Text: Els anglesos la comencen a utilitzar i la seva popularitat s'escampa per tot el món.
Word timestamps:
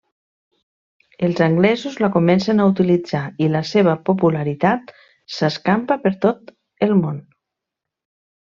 Els 1.27 1.41
anglesos 1.47 1.97
la 2.05 2.09
comencen 2.15 2.63
a 2.63 2.65
utilitzar 2.71 3.21
i 3.47 3.51
la 3.57 3.63
seva 3.73 3.95
popularitat 4.11 4.91
s'escampa 5.37 5.99
per 6.07 6.15
tot 6.27 6.53
el 6.89 6.97
món. 7.05 7.25